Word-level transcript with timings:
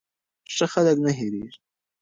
ښه 0.55 0.65
خلک 0.73 0.97
نه 1.05 1.11
هېریږي. 1.17 1.57